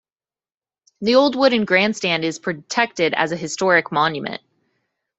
[1.01, 4.41] The old wooden grandstand is protected as a historic monument.